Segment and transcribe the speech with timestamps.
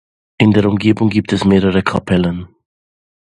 [0.39, 2.47] In der Umgebung gibt es mehrere Kapellen.